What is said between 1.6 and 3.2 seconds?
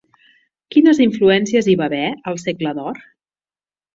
hi va haver al segle d'or?